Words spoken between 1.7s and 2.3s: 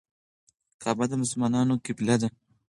قبله ده.